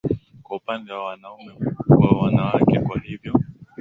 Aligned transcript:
kwa 0.43 0.57
upande 0.57 0.93
wa 0.93 1.03
wanaume 1.05 1.53
kwa 1.87 2.09
wanawake 2.21 2.79
Kwa 2.79 2.99
hivyo 2.99 3.33